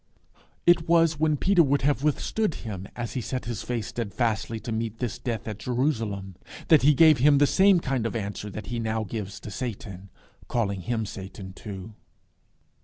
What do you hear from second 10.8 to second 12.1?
him Satan too.